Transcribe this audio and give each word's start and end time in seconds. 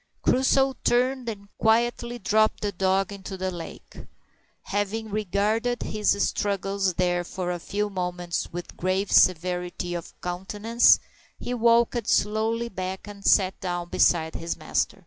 Crusoe 0.23 0.73
turned 0.83 1.29
and 1.29 1.47
quietly 1.59 2.17
dropped 2.17 2.61
the 2.61 2.71
dog 2.71 3.11
into 3.11 3.37
the 3.37 3.51
lake. 3.51 4.07
Having 4.63 5.11
regarded 5.11 5.83
his 5.83 6.19
struggles 6.27 6.95
there 6.95 7.23
for 7.23 7.51
a 7.51 7.59
few 7.59 7.87
moments 7.87 8.51
with 8.51 8.75
grave 8.75 9.11
severity 9.11 9.93
of 9.93 10.19
countenance, 10.19 10.99
he 11.37 11.53
walked 11.53 12.07
slowly 12.07 12.67
back 12.67 13.07
and 13.07 13.23
sat 13.23 13.59
down 13.59 13.89
beside 13.89 14.33
his 14.33 14.57
master. 14.57 14.97